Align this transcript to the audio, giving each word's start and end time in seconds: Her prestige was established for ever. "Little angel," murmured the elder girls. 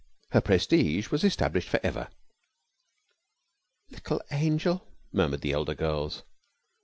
Her 0.31 0.41
prestige 0.41 1.11
was 1.11 1.23
established 1.23 1.69
for 1.69 1.79
ever. 1.83 2.09
"Little 3.91 4.19
angel," 4.31 4.83
murmured 5.11 5.41
the 5.41 5.51
elder 5.53 5.75
girls. 5.75 6.23